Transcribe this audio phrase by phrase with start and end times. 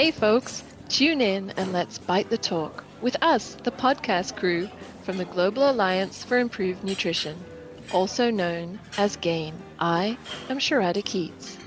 [0.00, 4.70] Hey, folks, tune in and let's bite the talk with us, the podcast crew
[5.02, 7.36] from the Global Alliance for Improved Nutrition,
[7.92, 9.52] also known as GAIN.
[9.78, 10.16] I
[10.48, 11.58] am Sharada Keats.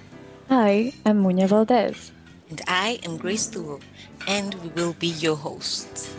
[0.49, 2.11] Hi, I'm Munya Valdez.
[2.49, 3.79] And I am Grace Thuo,
[4.27, 6.11] and we will be your hosts.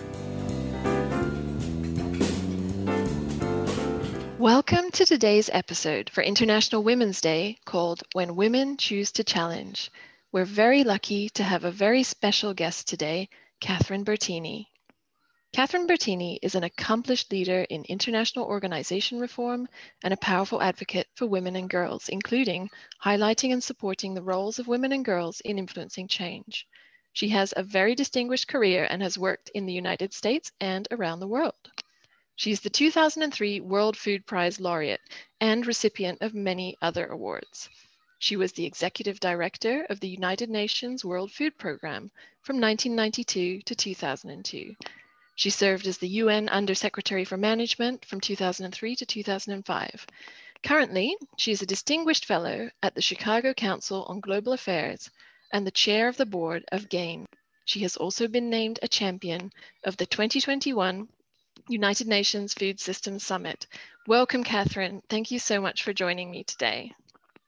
[4.39, 9.91] Welcome to today's episode for International Women's Day called When Women Choose to Challenge.
[10.35, 13.29] We're very lucky to have a very special guest today,
[13.61, 14.67] Catherine Bertini.
[15.53, 19.69] Catherine Bertini is an accomplished leader in international organization reform
[20.03, 22.69] and a powerful advocate for women and girls, including
[23.01, 26.67] highlighting and supporting the roles of women and girls in influencing change.
[27.13, 31.21] She has a very distinguished career and has worked in the United States and around
[31.21, 31.71] the world.
[32.35, 35.01] She's the 2003 World Food Prize laureate
[35.41, 37.69] and recipient of many other awards.
[38.27, 43.75] She was the executive director of the United Nations World Food Programme from 1992 to
[43.75, 44.75] 2002.
[45.35, 50.07] She served as the UN Undersecretary for Management from 2003 to 2005.
[50.63, 55.11] Currently, she is a distinguished fellow at the Chicago Council on Global Affairs
[55.53, 57.27] and the chair of the board of GAIN.
[57.67, 59.53] She has also been named a champion
[59.85, 61.09] of the 2021
[61.69, 63.67] United Nations Food Systems Summit.
[64.07, 65.03] Welcome, Catherine.
[65.11, 66.95] Thank you so much for joining me today.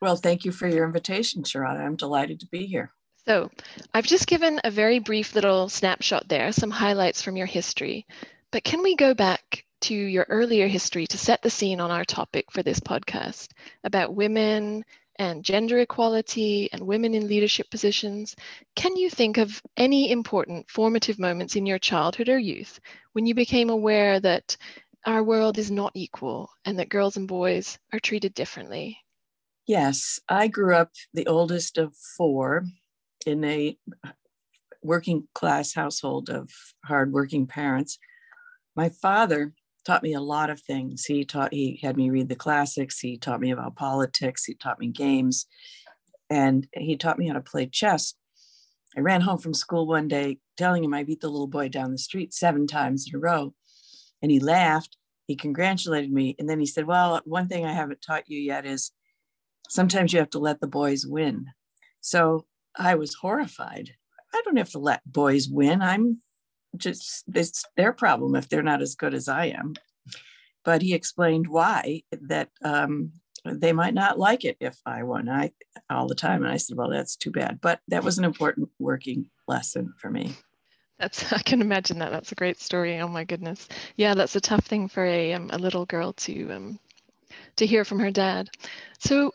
[0.00, 1.80] Well, thank you for your invitation, Sharada.
[1.80, 2.92] I'm delighted to be here.
[3.26, 3.50] So,
[3.92, 8.06] I've just given a very brief little snapshot there, some highlights from your history.
[8.52, 12.04] But can we go back to your earlier history to set the scene on our
[12.04, 13.48] topic for this podcast
[13.84, 14.84] about women
[15.18, 18.36] and gender equality and women in leadership positions,
[18.74, 22.78] can you think of any important formative moments in your childhood or youth
[23.12, 24.56] when you became aware that
[25.06, 28.98] our world is not equal and that girls and boys are treated differently?
[29.66, 32.66] Yes, I grew up the oldest of four
[33.26, 33.76] in a
[34.80, 36.50] working class household of
[36.84, 37.98] hardworking parents.
[38.76, 41.04] My father taught me a lot of things.
[41.04, 44.78] He taught he had me read the classics, he taught me about politics, he taught
[44.78, 45.46] me games,
[46.30, 48.14] and he taught me how to play chess.
[48.96, 51.90] I ran home from school one day telling him I beat the little boy down
[51.90, 53.52] the street seven times in a row.
[54.22, 54.96] And he laughed.
[55.26, 56.36] He congratulated me.
[56.38, 58.92] And then he said, Well, one thing I haven't taught you yet is
[59.68, 61.46] sometimes you have to let the boys win.
[62.00, 62.46] So
[62.76, 63.90] I was horrified.
[64.34, 65.82] I don't have to let boys win.
[65.82, 66.20] I'm
[66.76, 69.74] just it's their problem if they're not as good as I am.
[70.64, 73.12] But he explained why that um,
[73.44, 75.28] they might not like it if I won.
[75.28, 75.52] I
[75.88, 78.68] all the time, and I said, "Well, that's too bad." But that was an important
[78.78, 80.34] working lesson for me.
[80.98, 82.10] That's I can imagine that.
[82.10, 82.98] That's a great story.
[83.00, 86.50] Oh my goodness, yeah, that's a tough thing for a um, a little girl to
[86.50, 86.78] um,
[87.56, 88.48] to hear from her dad.
[88.98, 89.32] So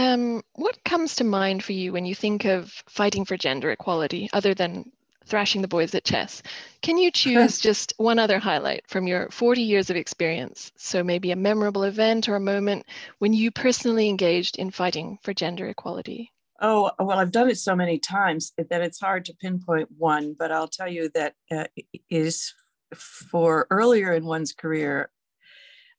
[0.00, 4.28] um, what comes to mind for you when you think of fighting for gender equality,
[4.32, 4.90] other than
[5.26, 6.42] thrashing the boys at chess.
[6.82, 10.72] Can you choose just one other highlight from your 40 years of experience?
[10.76, 12.86] So maybe a memorable event or a moment
[13.18, 16.32] when you personally engaged in fighting for gender equality.
[16.60, 20.52] Oh, well, I've done it so many times that it's hard to pinpoint one, but
[20.52, 21.64] I'll tell you that uh,
[22.10, 22.52] is
[22.94, 25.10] for earlier in one's career,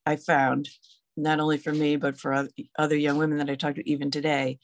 [0.06, 0.68] I found,
[1.22, 4.60] not only for me, but for other young women that I talked to even today,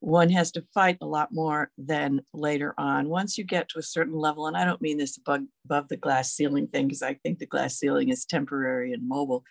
[0.00, 3.08] one has to fight a lot more than later on.
[3.08, 5.96] Once you get to a certain level, and I don't mean this above, above the
[5.96, 9.44] glass ceiling thing, because I think the glass ceiling is temporary and mobile,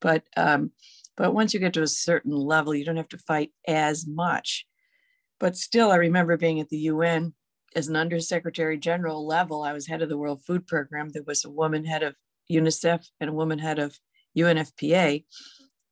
[0.00, 0.72] but um,
[1.16, 4.66] but once you get to a certain level, you don't have to fight as much.
[5.40, 7.32] But still, I remember being at the UN
[7.74, 9.62] as an undersecretary general level.
[9.62, 11.08] I was head of the World Food Program.
[11.08, 12.14] There was a woman head of
[12.50, 13.98] UNICEF and a woman head of
[14.36, 15.24] UNFPA.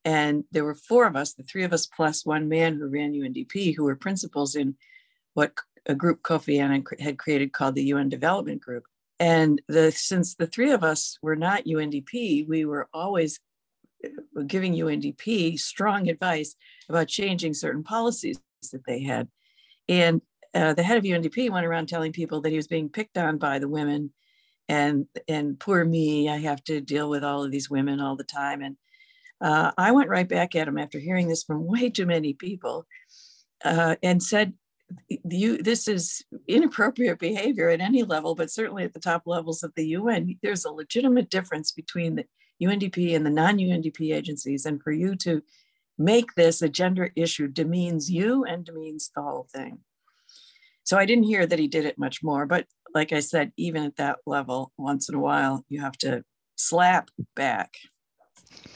[0.05, 3.13] And there were four of us, the three of us plus one man who ran
[3.13, 4.77] UNDP, who were principals in
[5.33, 5.53] what
[5.87, 8.85] a group Kofi Annan had created called the UN Development Group.
[9.19, 13.41] And the, since the three of us were not UNDP, we were always
[14.05, 16.57] uh, giving UNDP strong advice
[16.89, 18.41] about changing certain policies
[18.73, 19.29] that they had.
[19.89, 20.21] And
[20.55, 23.39] uh, the head of UNDP went around telling people that he was being picked on
[23.39, 24.12] by the women
[24.69, 28.25] and and poor me, I have to deal with all of these women all the
[28.25, 28.62] time.
[28.62, 28.77] And
[29.41, 32.87] uh, I went right back at him after hearing this from way too many people
[33.65, 34.55] uh, and said,
[35.09, 39.73] you, this is inappropriate behavior at any level, but certainly at the top levels of
[39.75, 40.39] the UN.
[40.43, 42.25] There's a legitimate difference between the
[42.63, 44.67] UNDP and the non UNDP agencies.
[44.67, 45.43] And for you to
[45.99, 49.79] make this a gender issue demeans you and demeans the whole thing.
[50.85, 52.47] So I didn't hear that he did it much more.
[52.47, 56.25] But like I said, even at that level, once in a while, you have to
[56.57, 57.75] slap back.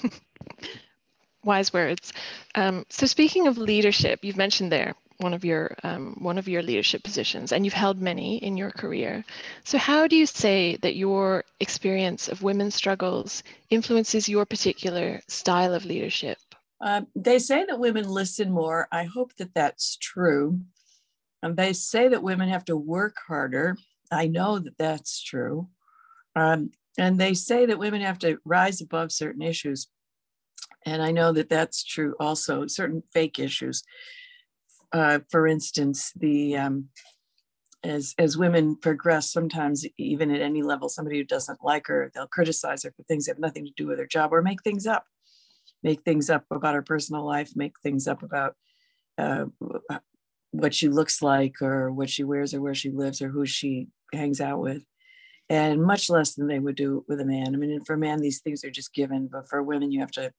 [1.48, 2.12] Wise words.
[2.54, 6.62] Um, so, speaking of leadership, you've mentioned there one of your um, one of your
[6.62, 9.24] leadership positions, and you've held many in your career.
[9.64, 15.72] So, how do you say that your experience of women's struggles influences your particular style
[15.72, 16.36] of leadership?
[16.82, 18.86] Uh, they say that women listen more.
[18.92, 20.60] I hope that that's true.
[21.42, 23.78] And they say that women have to work harder.
[24.12, 25.68] I know that that's true.
[26.36, 29.88] Um, and they say that women have to rise above certain issues.
[30.86, 33.82] And I know that that's true also, certain fake issues.
[34.92, 36.88] Uh, for instance, the um,
[37.84, 42.26] as as women progress, sometimes even at any level, somebody who doesn't like her, they'll
[42.26, 44.86] criticize her for things that have nothing to do with her job or make things
[44.86, 45.04] up,
[45.82, 48.54] make things up about her personal life, make things up about
[49.18, 49.44] uh,
[50.52, 53.88] what she looks like or what she wears or where she lives or who she
[54.12, 54.84] hangs out with
[55.50, 57.54] and much less than they would do with a man.
[57.54, 60.10] I mean, for a man, these things are just given, but for women, you have
[60.12, 60.32] to,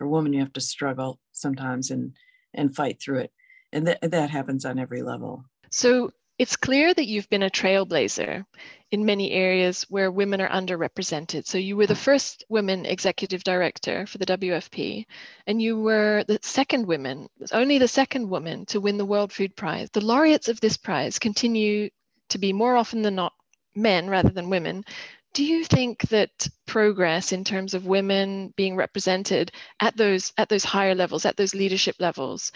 [0.00, 2.16] for women, you have to struggle sometimes and
[2.54, 3.32] and fight through it,
[3.70, 5.44] and that that happens on every level.
[5.70, 8.46] So it's clear that you've been a trailblazer
[8.92, 11.46] in many areas where women are underrepresented.
[11.46, 15.04] So you were the first woman executive director for the WFP,
[15.46, 19.54] and you were the second woman, only the second woman to win the World Food
[19.54, 19.90] Prize.
[19.92, 21.90] The laureates of this prize continue
[22.30, 23.34] to be more often than not
[23.74, 24.82] men rather than women.
[25.32, 30.64] Do you think that progress in terms of women being represented at those at those
[30.64, 32.50] higher levels, at those leadership levels,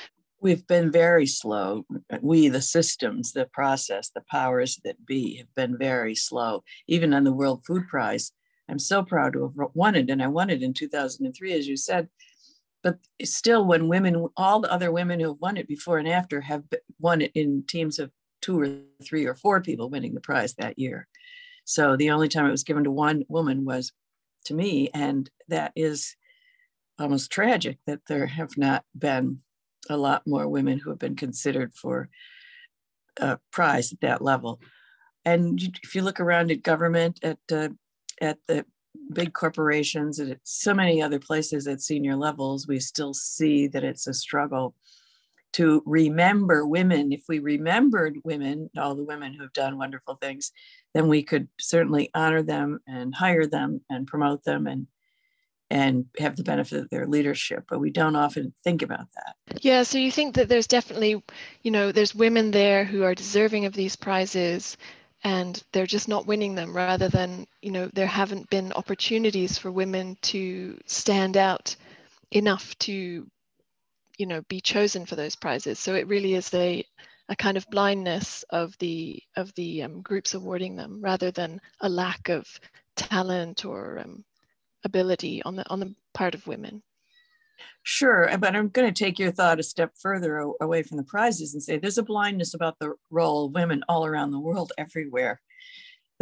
[0.45, 1.87] we've been very slow.
[2.21, 6.63] We, the systems, the process, the powers that be, have been very slow.
[6.87, 8.31] Even on the World Food Prize,
[8.69, 11.79] I'm so proud to have won it, and I won it in 2003, as you
[11.79, 12.11] said.
[12.83, 16.43] But still, when women, all the other women who have won it before and after,
[16.43, 16.65] have
[17.01, 18.11] won it in teams of
[18.43, 18.69] two or
[19.03, 21.09] three or four people winning the prize that year.
[21.65, 23.93] So the only time it was given to one woman was
[24.47, 26.17] to me, and that is
[26.99, 29.41] almost tragic that there have not been
[29.89, 32.09] a lot more women who have been considered for
[33.19, 34.61] a prize at that level.
[35.25, 37.71] And if you look around at government, at uh,
[38.21, 38.65] at the
[39.13, 43.85] big corporations, and at so many other places at senior levels, we still see that
[43.85, 44.75] it's a struggle
[45.55, 47.13] to remember women.
[47.13, 50.53] If we remembered women, all the women who've done wonderful things,
[50.95, 54.87] then we could certainly honor them and hire them and promote them and
[55.71, 59.37] and have the benefit of their leadership but we don't often think about that.
[59.63, 61.23] Yeah so you think that there's definitely
[61.63, 64.77] you know there's women there who are deserving of these prizes
[65.25, 69.71] and they're just not winning them rather than you know there haven't been opportunities for
[69.71, 71.75] women to stand out
[72.31, 73.27] enough to
[74.19, 75.79] you know be chosen for those prizes.
[75.79, 76.85] So it really is a
[77.29, 81.89] a kind of blindness of the of the um, groups awarding them rather than a
[81.89, 82.47] lack of
[82.97, 84.25] talent or um,
[84.85, 86.83] ability on the on the part of women.
[87.83, 91.55] Sure, but I'm going to take your thought a step further away from the prizes
[91.55, 95.41] and say there's a blindness about the role of women all around the world, everywhere.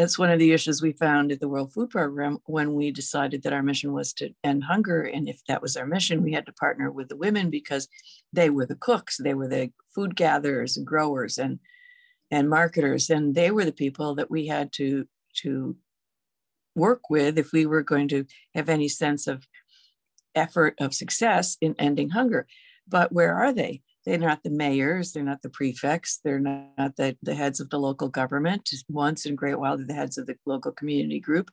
[0.02, 3.44] That's one of the issues we found at the World Food Program when we decided
[3.44, 5.02] that our mission was to end hunger.
[5.02, 7.86] And if that was our mission, we had to partner with the women because
[8.32, 11.60] they were the cooks, they were the food gatherers and growers and
[12.32, 15.06] and marketers, and they were the people that we had to
[15.42, 15.76] to
[16.74, 18.26] work with if we were going to
[18.56, 19.46] have any sense of
[20.34, 22.48] effort of success in ending hunger.
[22.88, 23.82] But where are they?
[24.04, 27.78] They're not the mayors, they're not the prefects, they're not the, the heads of the
[27.78, 28.68] local government.
[28.88, 31.50] Once in Great While, they're the heads of the local community group.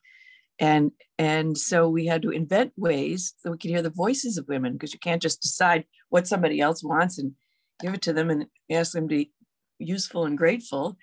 [0.58, 4.48] And, and so we had to invent ways that we could hear the voices of
[4.48, 7.32] women because you can't just decide what somebody else wants and
[7.80, 9.32] give it to them and ask them to be
[9.78, 10.96] useful and grateful.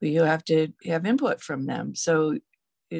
[0.00, 1.94] But You have to have input from them.
[1.94, 2.38] So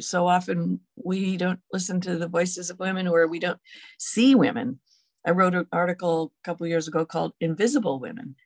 [0.00, 3.60] so often we don't listen to the voices of women or we don't
[3.98, 4.80] see women.
[5.24, 8.36] I wrote an article a couple years ago called Invisible Women.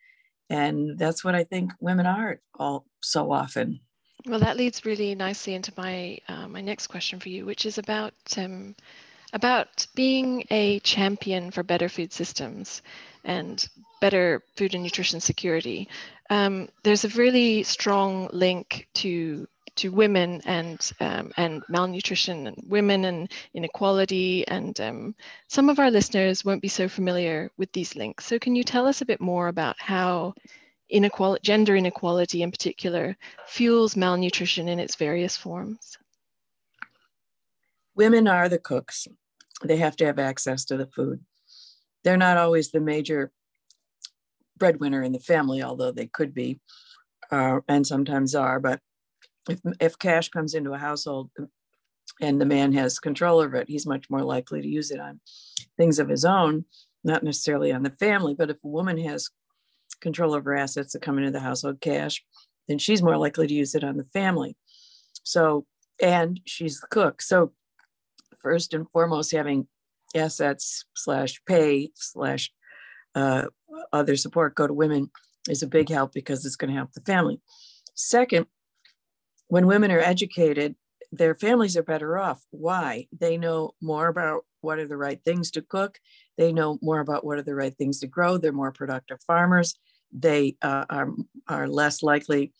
[0.50, 3.80] And that's what I think women are all so often.
[4.26, 7.78] Well, that leads really nicely into my uh, my next question for you, which is
[7.78, 8.74] about um,
[9.32, 12.82] about being a champion for better food systems
[13.24, 13.68] and
[14.00, 15.88] better food and nutrition security.
[16.30, 19.46] Um, there's a really strong link to
[19.78, 24.46] to women and um, and malnutrition and women and inequality.
[24.46, 25.14] And um,
[25.48, 28.26] some of our listeners won't be so familiar with these links.
[28.26, 30.34] So can you tell us a bit more about how
[30.90, 33.16] inequality gender inequality in particular
[33.46, 35.98] fuels malnutrition in its various forms?
[37.94, 39.08] Women are the cooks.
[39.64, 41.20] They have to have access to the food.
[42.04, 43.32] They're not always the major
[44.58, 46.58] breadwinner in the family although they could be
[47.30, 48.80] uh, and sometimes are but
[49.48, 51.30] if, if cash comes into a household
[52.20, 55.20] and the man has control over it, he's much more likely to use it on
[55.76, 56.64] things of his own,
[57.04, 58.34] not necessarily on the family.
[58.34, 59.30] But if a woman has
[60.00, 62.22] control over assets that come into the household cash,
[62.66, 64.56] then she's more likely to use it on the family.
[65.22, 65.66] So,
[66.00, 67.22] and she's the cook.
[67.22, 67.52] So,
[68.40, 69.66] first and foremost, having
[70.14, 72.52] assets slash pay slash
[73.14, 73.44] uh,
[73.92, 75.10] other support go to women
[75.48, 77.40] is a big help because it's going to help the family.
[77.94, 78.46] Second,
[79.48, 80.76] when women are educated,
[81.10, 82.44] their families are better off.
[82.50, 83.08] Why?
[83.18, 85.98] They know more about what are the right things to cook.
[86.36, 88.36] They know more about what are the right things to grow.
[88.36, 89.78] They're more productive farmers.
[90.12, 91.10] They uh, are,
[91.48, 92.52] are less likely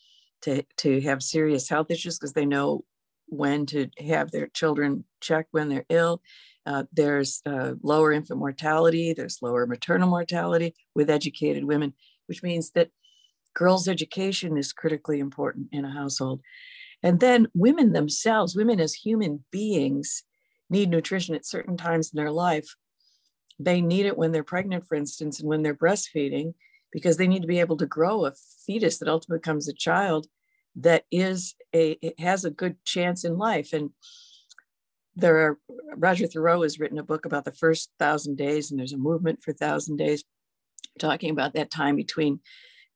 [0.43, 2.85] to, to have serious health issues because they know
[3.27, 6.23] when to have their children checked when they're ill.
[6.65, 11.95] Uh, there's uh, lower infant mortality, there's lower maternal mortality with educated women,
[12.27, 12.91] which means that
[13.55, 16.41] girls' education is critically important in a household.
[17.03, 20.25] And then women themselves, women as human beings,
[20.71, 22.75] need nutrition at certain times in their life.
[23.59, 26.55] They need it when they're pregnant, for instance, and when they're breastfeeding,
[26.93, 28.33] because they need to be able to grow a
[28.67, 30.27] fetus that ultimately becomes a child
[30.77, 33.73] that is a has a good chance in life.
[33.73, 33.91] And
[35.17, 35.59] there are
[35.97, 39.43] Roger Thurow has written a book about the first thousand days, and there's a movement
[39.43, 40.23] for thousand days,
[40.99, 42.41] talking about that time between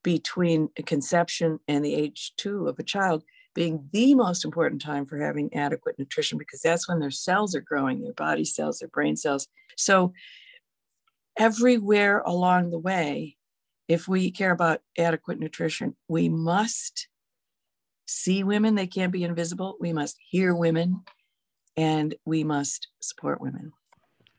[0.04, 5.18] between conception and the age two of a child being the most important time for
[5.18, 9.16] having adequate nutrition because that's when their cells are growing, their body cells, their brain
[9.16, 9.46] cells.
[9.76, 10.12] So,
[11.38, 13.36] everywhere along the way,
[13.88, 17.08] if we care about adequate nutrition, we must
[18.06, 19.76] see women, they can't be invisible.
[19.80, 21.02] We must hear women
[21.76, 23.72] and we must support women.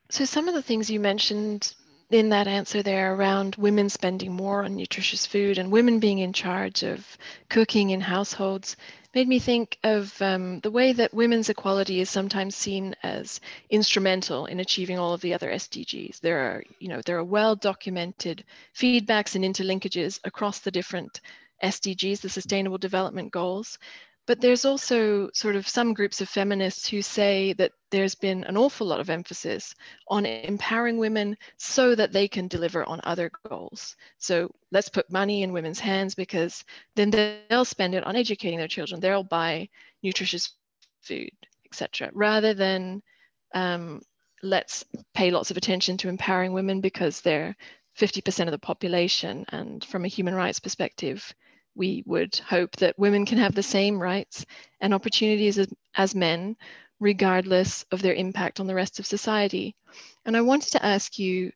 [0.09, 1.73] So, some of the things you mentioned
[2.09, 6.33] in that answer there around women spending more on nutritious food and women being in
[6.33, 7.17] charge of
[7.49, 8.75] cooking in households
[9.13, 13.39] made me think of um, the way that women's equality is sometimes seen as
[13.69, 16.19] instrumental in achieving all of the other SDGs.
[16.19, 18.43] There are, you know, there are well documented
[18.75, 21.21] feedbacks and interlinkages across the different
[21.63, 23.77] SDGs, the Sustainable Development Goals.
[24.25, 28.55] But there's also sort of some groups of feminists who say that there's been an
[28.55, 29.75] awful lot of emphasis
[30.07, 33.97] on empowering women so that they can deliver on other goals.
[34.19, 36.63] So let's put money in women's hands because
[36.95, 39.01] then they'll spend it on educating their children.
[39.01, 39.67] They'll buy
[40.01, 40.53] nutritious
[41.01, 41.31] food,
[41.65, 42.09] etc.
[42.13, 43.03] Rather than
[43.53, 44.01] um,
[44.41, 47.57] let's pay lots of attention to empowering women because they're
[47.97, 49.45] 50% of the population.
[49.49, 51.33] And from a human rights perspective,
[51.75, 54.45] we would hope that women can have the same rights
[54.79, 56.55] and opportunities as, as men,
[56.99, 59.75] regardless of their impact on the rest of society.
[60.25, 61.51] And I wanted to ask you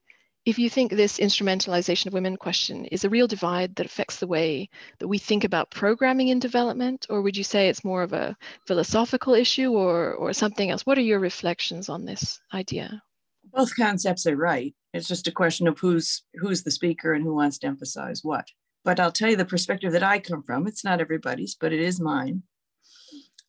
[0.47, 4.27] if you think this instrumentalization of women question is a real divide that affects the
[4.27, 4.69] way
[4.99, 8.37] that we think about programming in development, or would you say it's more of a
[8.65, 10.85] philosophical issue or, or something else?
[10.85, 13.03] What are your reflections on this idea?
[13.51, 14.73] Both concepts are right.
[14.93, 18.47] It's just a question of who's who's the speaker and who wants to emphasize what.
[18.87, 20.65] But I'll tell you the perspective that I come from.
[20.65, 22.43] It's not everybody's, but it is mine.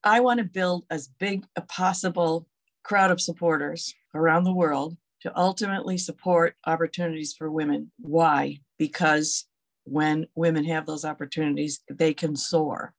[0.02, 2.48] I want to build as big a possible
[2.82, 7.92] crowd of supporters around the world to ultimately support opportunities for women.
[8.00, 8.58] Why?
[8.80, 9.46] Because
[9.84, 12.94] when women have those opportunities, they can soar.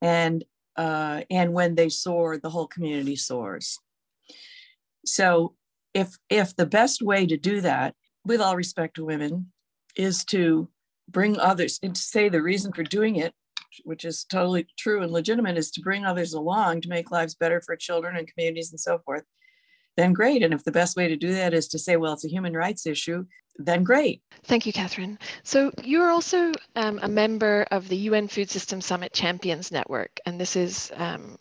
[0.00, 0.42] And
[0.74, 3.78] uh, and when they soar, the whole community soars.
[5.04, 5.54] So
[5.92, 9.52] if if the best way to do that, with all respect to women,
[9.96, 10.70] is to
[11.08, 13.34] bring others and to say the reason for doing it
[13.84, 17.60] which is totally true and legitimate is to bring others along to make lives better
[17.60, 19.22] for children and communities and so forth
[19.96, 20.42] then great.
[20.42, 22.54] And if the best way to do that is to say well it's a human
[22.54, 23.24] rights issue
[23.58, 24.20] then great.
[24.44, 25.18] Thank you catherine.
[25.42, 30.20] So you're also um, a member of the un food system summit champions network.
[30.26, 31.38] And this is um,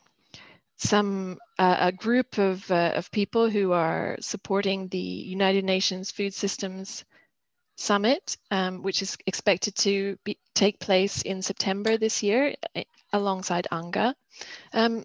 [0.77, 6.33] some uh, a group of, uh, of people who are supporting the united nations food
[6.33, 7.03] systems
[7.75, 13.67] summit, um, which is expected to be, take place in September this year eh, alongside
[13.71, 14.15] UNGA.
[14.73, 15.03] Um,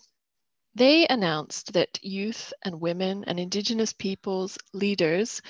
[0.75, 5.43] they announced that youth and women and Indigenous peoples leaders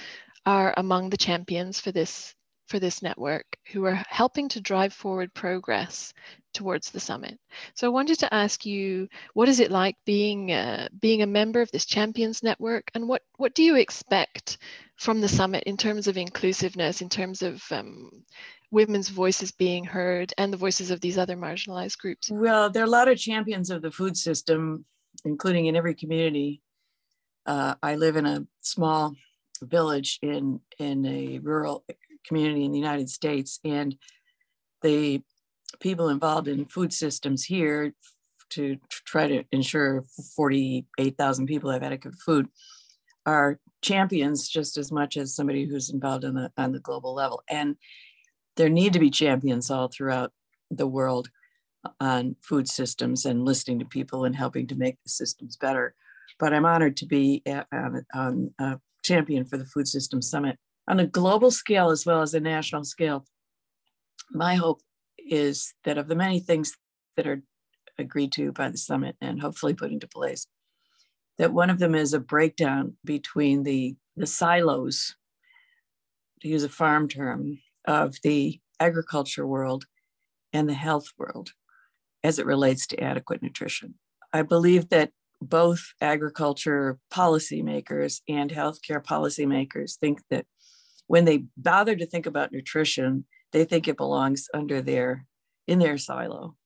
[0.46, 2.34] are among the champions for this
[2.70, 6.14] for this network who are helping to drive forward progress
[6.54, 7.36] towards the summit.
[7.74, 11.60] So I wanted to ask you, what is it like being uh, being a member
[11.60, 14.58] of this champions network, and what what do you expect
[15.00, 18.10] from the summit in terms of inclusiveness, in terms of um,
[18.70, 22.30] women's voices being heard and the voices of these other marginalized groups?
[22.30, 24.84] Well, there are a lot of champions of the food system,
[25.24, 26.60] including in every community.
[27.46, 29.14] Uh, I live in a small
[29.62, 31.82] village in in a rural
[32.26, 33.96] community in the United States, and
[34.82, 35.22] the
[35.80, 37.94] people involved in food systems here
[38.50, 38.76] to
[39.06, 40.04] try to ensure
[40.36, 42.48] 48,000 people have adequate food
[43.24, 47.42] are champions just as much as somebody who's involved on the on the global level
[47.48, 47.76] and
[48.56, 50.32] there need to be champions all throughout
[50.70, 51.30] the world
[51.84, 55.94] uh, on food systems and listening to people and helping to make the systems better.
[56.38, 60.58] But I'm honored to be eh, at, on, a champion for the Food Systems Summit
[60.88, 63.24] on a global scale as well as a national scale.
[64.30, 64.82] My hope
[65.18, 66.76] is that of the many things
[67.16, 67.42] that are
[67.98, 70.46] agreed to by the summit and hopefully put into place,
[71.38, 75.16] that one of them is a breakdown between the, the silos,
[76.40, 79.84] to use a farm term, of the agriculture world
[80.52, 81.50] and the health world
[82.22, 83.94] as it relates to adequate nutrition.
[84.32, 85.10] I believe that
[85.40, 90.46] both agriculture policymakers and healthcare policymakers think that
[91.06, 95.26] when they bother to think about nutrition, they think it belongs under their
[95.66, 96.56] in their silo.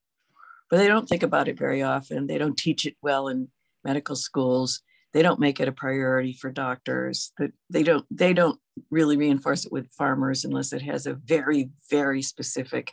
[0.70, 2.26] But they don't think about it very often.
[2.26, 3.48] They don't teach it well in
[3.84, 4.80] medical schools.
[5.12, 7.32] They don't make it a priority for doctors.
[7.38, 8.58] that They don't they don't
[8.90, 12.92] really reinforce it with farmers unless it has a very very specific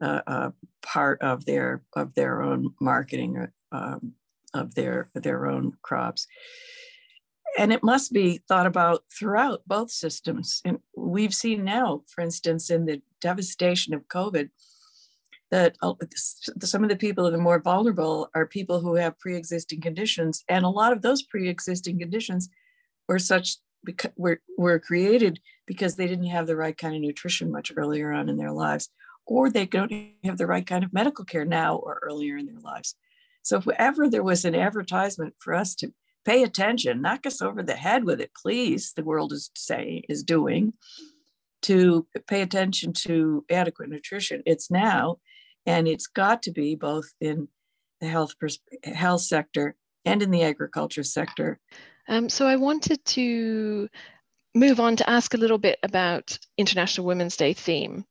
[0.00, 0.50] uh, uh,
[0.82, 4.12] part of their of their own marketing um,
[4.52, 6.26] of their their own crops
[7.56, 12.70] and it must be thought about throughout both systems and we've seen now for instance
[12.70, 14.50] in the devastation of covid
[15.54, 15.76] that
[16.62, 20.64] some of the people that are more vulnerable are people who have pre-existing conditions and
[20.64, 22.48] a lot of those pre-existing conditions
[23.06, 23.58] were such
[24.16, 28.28] were, were created because they didn't have the right kind of nutrition much earlier on
[28.28, 28.88] in their lives
[29.26, 29.92] or they don't
[30.24, 32.96] have the right kind of medical care now or earlier in their lives.
[33.42, 35.94] So if ever there was an advertisement for us to
[36.24, 40.24] pay attention, knock us over the head with it, please, the world is saying is
[40.24, 40.72] doing,
[41.62, 44.42] to pay attention to adequate nutrition.
[44.46, 45.18] It's now,
[45.66, 47.48] and it's got to be both in
[48.00, 48.34] the health
[48.84, 51.58] health sector and in the agriculture sector.
[52.08, 53.88] Um, so I wanted to
[54.54, 58.04] move on to ask a little bit about International Women's Day theme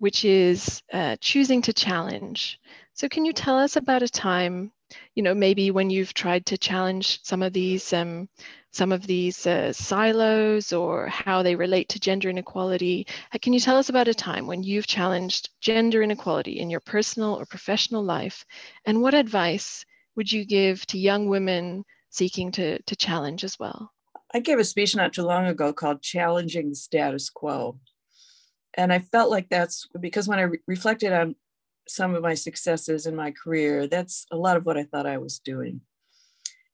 [0.00, 2.58] which is uh, choosing to challenge.
[2.94, 4.72] So, can you tell us about a time,
[5.14, 8.28] you know, maybe when you've tried to challenge some of these, um,
[8.72, 13.06] some of these uh, silos, or how they relate to gender inequality?
[13.32, 16.80] Uh, can you tell us about a time when you've challenged gender inequality in your
[16.80, 18.44] personal or professional life,
[18.86, 19.84] and what advice
[20.16, 23.92] would you give to young women seeking to to challenge as well?
[24.32, 27.78] I gave a speech not too long ago called "Challenging the Status Quo."
[28.74, 31.34] and I felt like that's because when I re- reflected on
[31.88, 35.18] some of my successes in my career, that's a lot of what I thought I
[35.18, 35.80] was doing,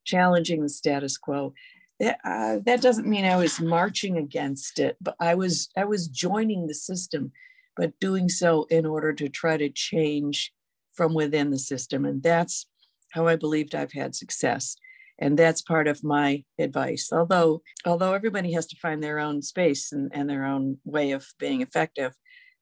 [0.04, 1.54] challenging the status quo.
[2.00, 6.66] Uh, that doesn't mean I was marching against it, but I was I was joining
[6.66, 7.32] the system,
[7.76, 10.52] but doing so in order to try to change
[10.92, 12.66] from within the system, and that's
[13.12, 14.76] how I believed I've had success
[15.18, 17.11] and that's part of my advice.
[17.12, 21.26] Although although everybody has to find their own space and, and their own way of
[21.38, 22.12] being effective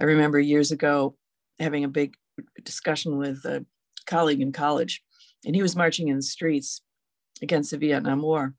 [0.01, 1.16] i remember years ago
[1.59, 2.14] having a big
[2.62, 3.64] discussion with a
[4.07, 5.03] colleague in college
[5.44, 6.83] and he was marching in the streets
[7.42, 8.55] against the vietnam war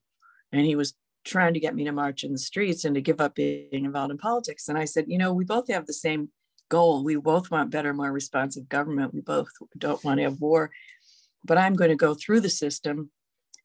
[0.55, 3.19] and he was trying to get me to march in the streets and to give
[3.19, 6.29] up being involved in politics and i said you know we both have the same
[6.69, 10.71] goal we both want better more responsive government we both don't want to have war
[11.43, 13.09] but i'm going to go through the system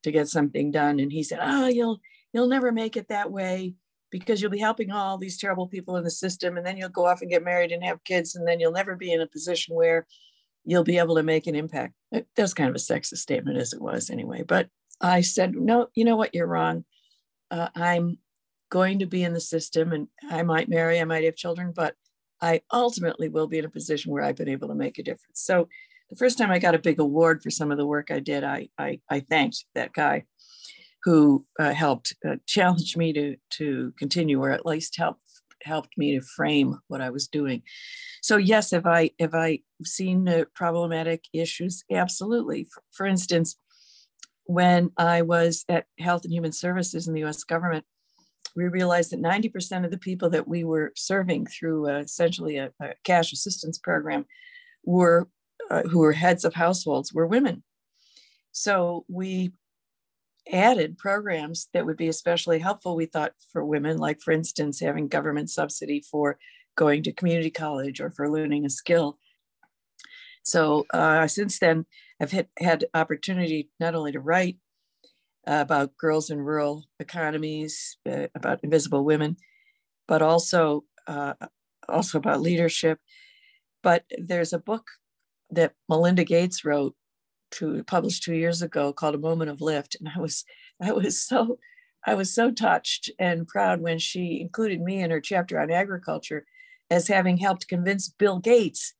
[0.03, 0.99] to get something done.
[0.99, 1.99] And he said, Oh, you'll
[2.33, 3.75] you'll never make it that way
[4.09, 7.05] because you'll be helping all these terrible people in the system and then you'll go
[7.05, 9.75] off and get married and have kids and then you'll never be in a position
[9.75, 10.05] where
[10.65, 11.93] you'll be able to make an impact.
[12.11, 14.43] That was kind of a sexist statement as it was anyway.
[14.43, 14.69] But
[15.01, 16.85] I said, no, you know what, you're wrong.
[17.49, 18.17] Uh, I'm
[18.69, 21.95] going to be in the system and I might marry, I might have children, but
[22.41, 25.41] I ultimately will be in a position where I've been able to make a difference.
[25.41, 25.67] So
[26.09, 28.43] the first time I got a big award for some of the work I did,
[28.43, 30.23] I, I, I thanked that guy
[31.03, 35.21] who uh, helped uh, challenge me to, to continue, or at least helped
[35.63, 37.61] helped me to frame what I was doing.
[38.21, 41.83] So yes, have I have I seen uh, problematic issues?
[41.91, 42.65] Absolutely.
[42.65, 43.57] For, for instance,
[44.45, 47.43] when I was at Health and Human Services in the U.S.
[47.43, 47.85] government,
[48.55, 52.71] we realized that 90% of the people that we were serving through uh, essentially a,
[52.81, 54.25] a, cash assistance program
[54.83, 55.29] were
[55.69, 57.63] uh, who were heads of households were women.
[58.51, 59.53] So we
[60.51, 65.07] added programs that would be especially helpful, we thought, for women, like, for instance, having
[65.07, 66.37] government subsidy for
[66.75, 69.17] going to community college or for learning a skill.
[70.43, 71.85] So uh, since then,
[72.21, 74.57] I've had, had opportunity not only to write
[75.47, 79.37] uh, about girls in rural economies, uh, about invisible women,
[80.07, 81.33] but also uh,
[81.89, 82.99] also about leadership.
[83.81, 84.85] But there's a book
[85.49, 86.95] that Melinda Gates wrote
[87.53, 89.97] to published two years ago called A Moment of Lift.
[89.99, 90.45] And I was
[90.79, 91.57] I was so
[92.05, 96.45] I was so touched and proud when she included me in her chapter on agriculture
[96.91, 98.93] as having helped convince Bill Gates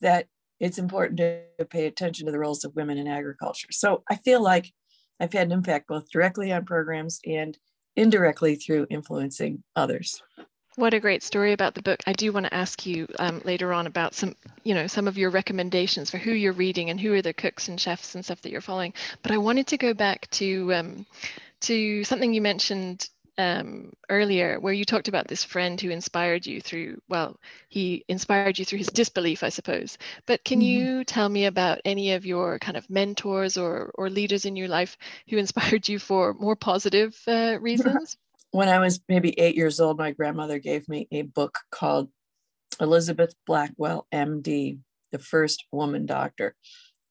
[0.00, 0.28] that
[0.62, 3.66] it's important to pay attention to the roles of women in agriculture.
[3.72, 4.72] So I feel like
[5.18, 7.58] I've had an impact both directly on programs and
[7.96, 10.22] indirectly through influencing others.
[10.76, 12.00] What a great story about the book.
[12.06, 15.18] I do want to ask you um, later on about some, you know, some of
[15.18, 18.40] your recommendations for who you're reading and who are the cooks and chefs and stuff
[18.42, 18.94] that you're following.
[19.22, 21.06] But I wanted to go back to um,
[21.62, 26.60] to something you mentioned um, earlier, where you talked about this friend who inspired you
[26.60, 29.98] through, well, he inspired you through his disbelief, I suppose.
[30.26, 30.68] But can mm-hmm.
[30.68, 34.68] you tell me about any of your kind of mentors or, or leaders in your
[34.68, 34.96] life
[35.28, 38.16] who inspired you for more positive uh, reasons?
[38.52, 42.10] when I was maybe eight years old, my grandmother gave me a book called
[42.80, 44.78] Elizabeth Blackwell, MD,
[45.10, 46.54] the first woman doctor.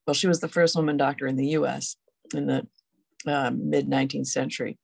[0.06, 1.98] Well, she was the first woman doctor in the US
[2.34, 2.68] in the
[3.26, 4.78] um, mid 19th century.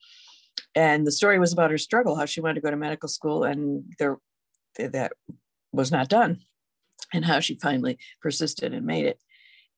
[0.75, 3.43] And the story was about her struggle, how she wanted to go to medical school
[3.43, 4.17] and there
[4.77, 5.13] that
[5.71, 6.41] was not done,
[7.13, 9.19] and how she finally persisted and made it.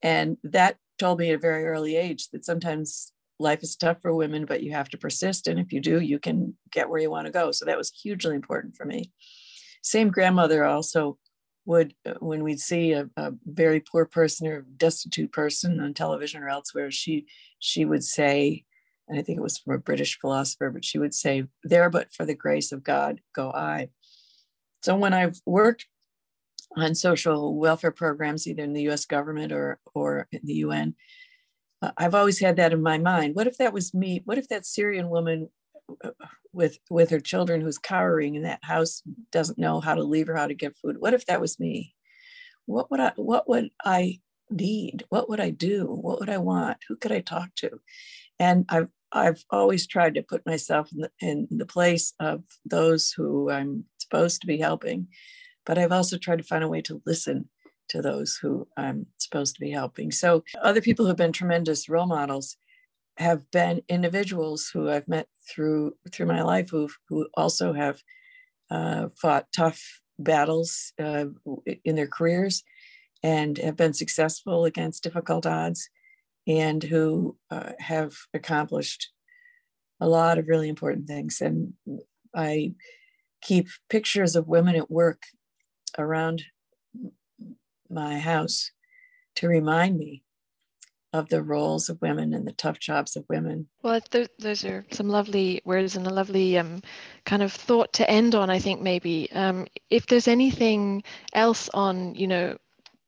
[0.02, 4.14] And that told me at a very early age that sometimes life is tough for
[4.14, 5.48] women, but you have to persist.
[5.48, 7.52] And if you do, you can get where you want to go.
[7.52, 9.12] So that was hugely important for me.
[9.82, 11.18] Same grandmother also
[11.66, 16.44] would, uh, when we'd see a, a very poor person or destitute person on television
[16.44, 17.28] or elsewhere, she
[17.60, 18.66] she would say,
[19.10, 22.14] and I think it was from a British philosopher, but she would say, "There, but
[22.14, 23.90] for the grace of God, go I."
[24.84, 25.88] So when I've worked
[26.78, 29.06] on social welfare programs, either in the U.S.
[29.06, 30.96] government or or in the UN,
[31.98, 33.36] I've always had that in my mind.
[33.36, 34.22] What if that was me?
[34.26, 35.50] What if that Syrian woman
[36.04, 36.12] uh,
[36.54, 40.36] with with her children who's cowering in that house doesn't know how to leave or
[40.36, 40.98] how to get food?
[41.00, 41.96] What if that was me?
[42.68, 44.20] What would I what would I
[44.52, 45.06] need?
[45.10, 45.86] What would I do?
[45.86, 46.78] What would I want?
[46.88, 47.80] Who could I talk to?
[48.40, 53.12] And I've I've always tried to put myself in the, in the place of those
[53.12, 55.08] who I'm supposed to be helping,
[55.66, 57.50] but I've also tried to find a way to listen
[57.90, 60.12] to those who I'm supposed to be helping.
[60.12, 62.58] So other people who've been tremendous role models
[63.18, 68.02] have been individuals who I've met through through my life who who also have
[68.72, 71.26] uh, fought tough battles uh,
[71.84, 72.64] in their careers
[73.24, 75.90] and have been successful against difficult odds
[76.50, 79.12] and who uh, have accomplished
[80.02, 81.42] a lot of really important things.
[81.42, 81.74] And
[82.36, 82.74] I
[83.42, 85.22] keep pictures of women at work
[85.98, 86.44] around
[87.90, 88.72] my house
[89.36, 90.24] to remind me
[91.14, 93.68] of the roles of women and the tough jobs of women.
[93.84, 96.82] Well, th- those are some lovely words and a lovely um,
[97.26, 98.50] kind of thought to end on.
[98.50, 102.58] I think maybe um, if there's anything else on, you know,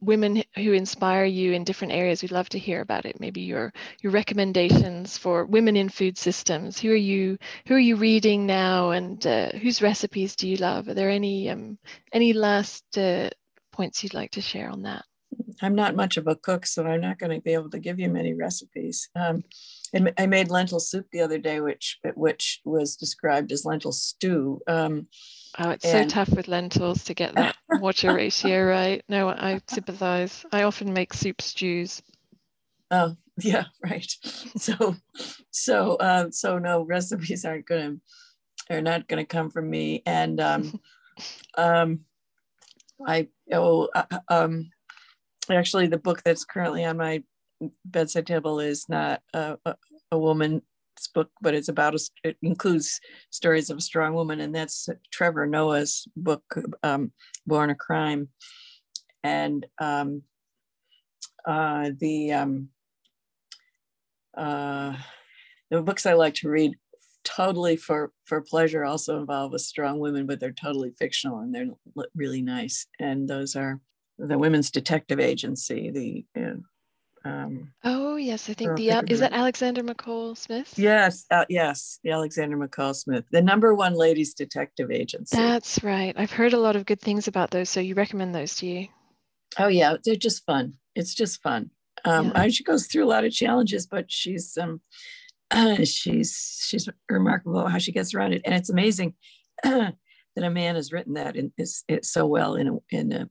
[0.01, 3.19] women who inspire you in different areas, we'd love to hear about it.
[3.19, 6.79] Maybe your your recommendations for women in food systems.
[6.79, 7.37] Who are you
[7.67, 10.87] Who are you reading now, and uh, whose recipes do you love?
[10.87, 11.77] Are there any um,
[12.11, 13.29] any last uh,
[13.71, 15.05] points you'd like to share on that?
[15.61, 17.99] I'm not much of a cook, so I'm not going to be able to give
[17.99, 19.09] you many recipes.
[19.15, 19.43] Um,
[20.17, 24.61] I made lentil soup the other day, which which was described as lentil stew.
[24.67, 25.07] Um,
[25.59, 29.03] oh, it's and, so tough with lentils to get that water ratio right.
[29.09, 30.45] No, I sympathize.
[30.51, 32.01] I often make soup stews.
[32.89, 34.11] Oh yeah, right.
[34.57, 34.95] So
[35.51, 38.01] so um, so no recipes aren't going to
[38.69, 40.03] are not to come from me.
[40.05, 40.79] And um,
[41.57, 42.01] um,
[43.05, 44.69] I oh uh, uh, um,
[45.49, 47.23] actually the book that's currently on my
[47.85, 49.75] bedside table is not a, a,
[50.11, 50.17] a
[51.07, 55.45] book, but it's about a, it includes stories of a strong woman, and that's Trevor
[55.45, 56.43] Noah's book,
[56.83, 57.11] um,
[57.45, 58.29] Born a Crime,
[59.23, 60.23] and um,
[61.45, 62.69] uh, the um,
[64.37, 64.95] uh,
[65.69, 66.73] the books I like to read
[67.23, 71.67] totally for for pleasure also involve a strong women but they're totally fictional and they're
[72.15, 72.87] really nice.
[72.99, 73.79] And those are
[74.17, 76.55] the women's detective agency the uh,
[77.23, 80.73] um, oh yes i think the is that alexander mccall smith?
[80.77, 85.37] Yes uh, yes the alexander mccall smith the number one ladies detective agency.
[85.37, 86.15] That's right.
[86.17, 88.87] I've heard a lot of good things about those so you recommend those to you.
[89.59, 90.73] Oh yeah they're just fun.
[90.95, 91.71] It's just fun.
[92.03, 92.47] Um, yeah.
[92.49, 94.81] she goes through a lot of challenges but she's um,
[95.51, 99.13] uh, she's she's remarkable how she gets around it, and it's amazing
[99.63, 99.95] that
[100.37, 103.29] a man has written that in is it so well in a, in a,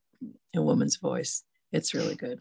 [0.57, 1.43] a woman's voice.
[1.73, 2.39] It's really good.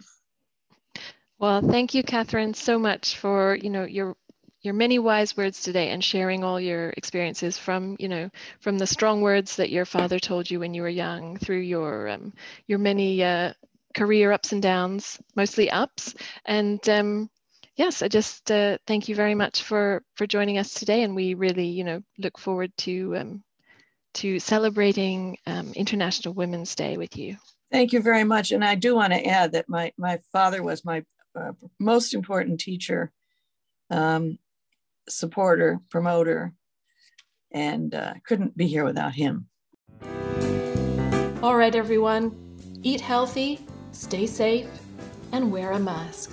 [1.40, 4.16] Well, thank you, Catherine, so much for you know your
[4.62, 8.30] your many wise words today and sharing all your experiences from you know
[8.62, 12.10] from the strong words that your father told you when you were young through your
[12.10, 12.34] um,
[12.68, 13.54] your many uh,
[13.96, 17.30] career ups and downs, mostly ups, and um,
[17.76, 21.36] yes, I just uh, thank you very much for for joining us today, and we
[21.36, 23.44] really, you know, look forward to um,
[24.16, 27.38] to celebrating um, International Women's Day with you.
[27.72, 28.52] Thank you very much.
[28.52, 31.04] And I do want to add that my, my father was my
[31.36, 33.12] uh, most important teacher,
[33.90, 34.38] um,
[35.08, 36.54] supporter, promoter,
[37.52, 39.48] and uh, couldn't be here without him.
[41.42, 42.36] All right, everyone,
[42.84, 44.68] eat healthy, stay safe,
[45.32, 46.32] and wear a mask.